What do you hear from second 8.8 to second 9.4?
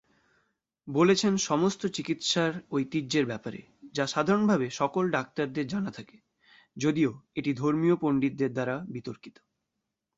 বিতর্কিত।